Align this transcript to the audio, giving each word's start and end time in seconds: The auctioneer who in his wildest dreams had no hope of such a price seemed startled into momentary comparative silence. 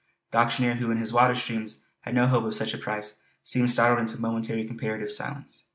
The 0.31 0.39
auctioneer 0.39 0.77
who 0.77 0.89
in 0.89 0.97
his 0.97 1.13
wildest 1.13 1.45
dreams 1.47 1.83
had 1.99 2.15
no 2.15 2.25
hope 2.25 2.45
of 2.45 2.55
such 2.55 2.73
a 2.73 2.77
price 2.79 3.19
seemed 3.43 3.69
startled 3.69 3.99
into 4.09 4.19
momentary 4.19 4.65
comparative 4.65 5.11
silence. 5.11 5.65